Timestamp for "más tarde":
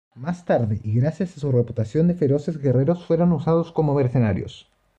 0.15-0.81